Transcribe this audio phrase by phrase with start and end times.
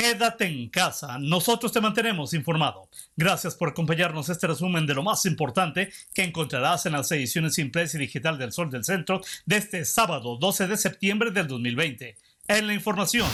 [0.00, 2.88] Quédate en casa, nosotros te mantenemos informado.
[3.16, 7.98] Gracias por acompañarnos este resumen de lo más importante que encontrarás en las ediciones impresa
[7.98, 12.16] y digital del Sol del Centro de este sábado 12 de septiembre del 2020.
[12.48, 13.28] En la información.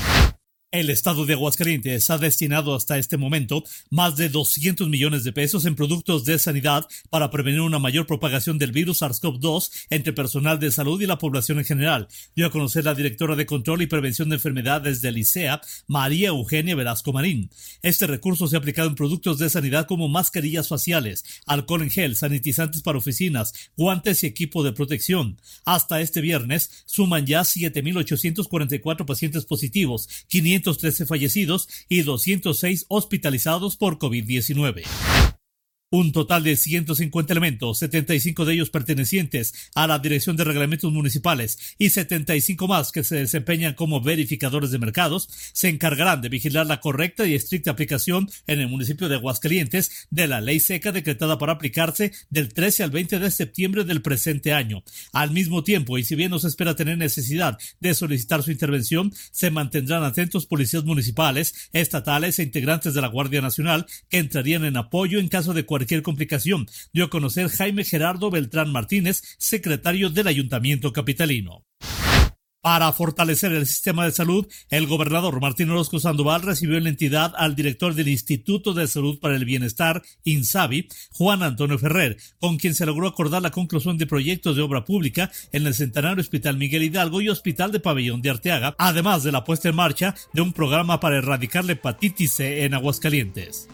[0.73, 5.65] El estado de Aguascalientes ha destinado hasta este momento más de 200 millones de pesos
[5.65, 10.73] en productos de sanidad para prevenir una mayor propagación del virus SARS-CoV-2 entre personal de
[10.73, 14.29] salud y la población en general, dio a conocer la directora de Control y Prevención
[14.29, 17.49] de Enfermedades del ICEA, María Eugenia Velasco Marín.
[17.83, 22.17] Este recurso se ha aplicado en productos de sanidad como mascarillas faciales, alcohol en gel,
[22.17, 25.41] sanitizantes para oficinas, guantes y equipo de protección.
[25.65, 33.99] Hasta este viernes suman ya 7.844 pacientes positivos, 500 513 fallecidos y 206 hospitalizados por
[33.99, 35.36] COVID-19.
[35.89, 41.77] Un total de 150 elementos, 75 de ellos pertenecientes a la Dirección de Reglamentos Municipales
[41.79, 46.81] y 75 más que se desempeñan como verificadores de mercados, se encargarán de vigilar la
[46.81, 51.53] correcta y estricta aplicación en el municipio de Aguascalientes de la ley seca decretada para
[51.53, 54.83] aplicarse del 13 al 20 de septiembre del presente año.
[55.13, 59.13] Al mismo tiempo, y si bien no se espera tener necesidad de solicitar su intervención,
[59.31, 64.79] se mantendrán atentos policías municipales, estatales e integrantes de la Guardia Nacional que entrarían en
[64.79, 70.29] apoyo en caso de cualquier complicación, dio a conocer Jaime Gerardo Beltrán Martínez, secretario del
[70.29, 71.65] Ayuntamiento Capitalino.
[72.67, 77.33] Para fortalecer el sistema de salud, el gobernador Martín Orozco Sandoval recibió en la entidad
[77.37, 82.75] al director del Instituto de Salud para el Bienestar, INSABI, Juan Antonio Ferrer, con quien
[82.75, 86.83] se logró acordar la conclusión de proyectos de obra pública en el Centenario Hospital Miguel
[86.83, 90.53] Hidalgo y Hospital de Pabellón de Arteaga, además de la puesta en marcha de un
[90.53, 93.69] programa para erradicar la hepatitis C en Aguascalientes.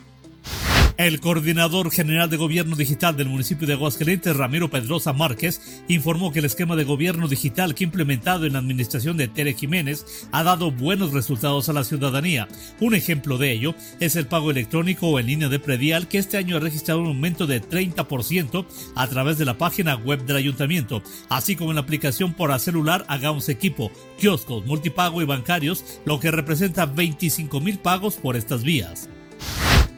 [1.03, 6.39] El coordinador general de gobierno digital del municipio de Aguascalientes, Ramiro Pedrosa Márquez, informó que
[6.39, 10.45] el esquema de gobierno digital que ha implementado en la administración de Tere Jiménez ha
[10.45, 12.47] dado buenos resultados a la ciudadanía.
[12.79, 16.37] Un ejemplo de ello es el pago electrónico o en línea de predial que este
[16.37, 18.65] año ha registrado un aumento de 30%
[18.95, 23.05] a través de la página web del ayuntamiento, así como en la aplicación por celular
[23.09, 29.09] Hagamos Equipo, kioscos, multipago y bancarios, lo que representa 25 mil pagos por estas vías.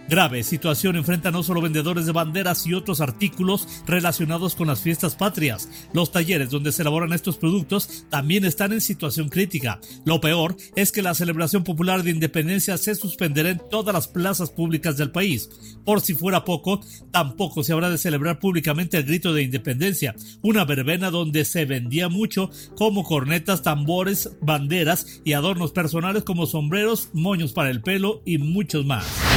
[0.07, 5.15] Grave situación enfrenta no solo vendedores de banderas y otros artículos relacionados con las fiestas
[5.15, 5.69] patrias.
[5.95, 9.81] Los talleres donde se elaboran estos productos también están en situación crítica.
[10.05, 14.51] Lo peor es que la celebración popular de independencia se suspenderá en todas las plazas
[14.51, 15.49] públicas del país.
[15.87, 20.67] Por si fuera poco, tampoco se habrá de celebrar públicamente el grito de independencia, una
[20.67, 27.55] verbena donde se vendía mucho como cornetas, tambores, banderas y adornos personales como sombreros, moños
[27.55, 29.34] para el pelo y muchos más.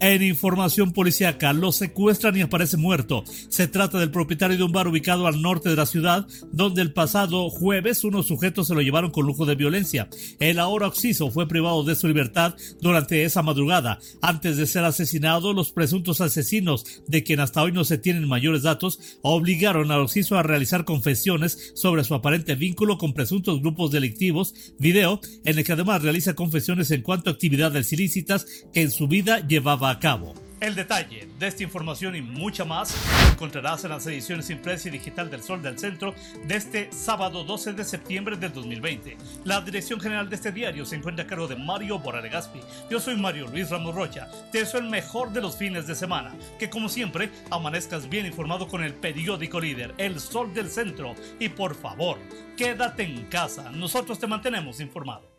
[0.00, 3.24] En información policíaca, lo secuestran y aparece muerto.
[3.48, 6.92] Se trata del propietario de un bar ubicado al norte de la ciudad, donde el
[6.92, 10.08] pasado jueves unos sujetos se lo llevaron con lujo de violencia.
[10.38, 13.98] El ahora occiso fue privado de su libertad durante esa madrugada.
[14.22, 18.62] Antes de ser asesinado, los presuntos asesinos, de quien hasta hoy no se tienen mayores
[18.62, 24.54] datos, obligaron al occiso a realizar confesiones sobre su aparente vínculo con presuntos grupos delictivos,
[24.78, 29.08] video en el que además realiza confesiones en cuanto a actividades ilícitas que en su
[29.08, 30.34] vida llevaba a cabo.
[30.60, 32.92] El detalle de esta información y mucha más
[33.32, 37.74] encontrarás en las ediciones impresa y digital del Sol del Centro de este sábado 12
[37.74, 39.16] de septiembre del 2020.
[39.44, 42.60] La dirección general de este diario se encuentra a cargo de Mario Boralegaspi.
[42.90, 44.28] Yo soy Mario Luis Ramos Rocha.
[44.50, 46.34] Te deseo el mejor de los fines de semana.
[46.58, 51.14] Que como siempre amanezcas bien informado con el periódico líder, El Sol del Centro.
[51.38, 52.18] Y por favor,
[52.56, 53.70] quédate en casa.
[53.70, 55.38] Nosotros te mantenemos informado.